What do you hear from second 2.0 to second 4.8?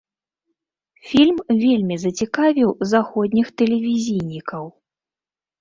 зацікавіў заходніх тэлевізійнікаў.